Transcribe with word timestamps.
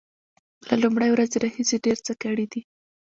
له 0.67 0.75
لومړۍ 0.83 1.09
ورځې 1.11 1.37
راهیسې 1.43 1.77
ډیر 1.85 1.97
څه 2.05 2.13
کړي 2.21 2.45
دي 2.51 2.61